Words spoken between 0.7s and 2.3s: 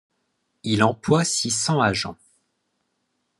emploie six cents agents.